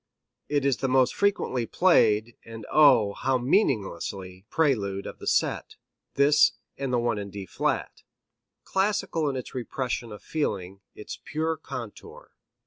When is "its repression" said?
9.37-10.11